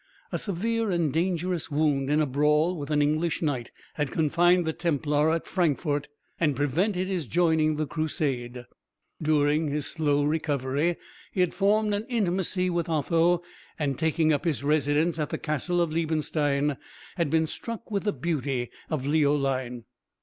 A 0.31 0.39
severe 0.39 0.89
and 0.89 1.13
dangerous 1.13 1.69
wound 1.69 2.09
in 2.09 2.19
a 2.19 2.25
brawl 2.25 2.75
with 2.75 2.89
an 2.89 3.03
English 3.03 3.43
knight 3.43 3.69
had 3.93 4.09
confined 4.09 4.65
the 4.65 4.73
Templar 4.73 5.29
at 5.31 5.45
Frankfort, 5.45 6.07
and 6.39 6.55
prevented 6.55 7.07
his 7.07 7.27
joining 7.27 7.75
the 7.75 7.85
Crusade. 7.85 8.65
During 9.21 9.67
his 9.67 9.85
slow 9.85 10.23
recovery 10.23 10.95
he 11.31 11.41
had 11.41 11.53
formed 11.53 11.93
an 11.93 12.07
intimacy 12.09 12.67
with 12.67 12.89
Otho, 12.89 13.43
and, 13.77 13.95
taking 13.95 14.33
up 14.33 14.43
his 14.43 14.63
residence 14.63 15.19
at 15.19 15.29
the 15.29 15.37
castle 15.37 15.79
of 15.79 15.93
Liebenstein, 15.93 16.77
had 17.15 17.29
been 17.29 17.45
struck 17.45 17.91
with 17.91 18.03
the 18.03 18.11
beauty 18.11 18.71
of 18.89 19.05
Leoline. 19.05 19.83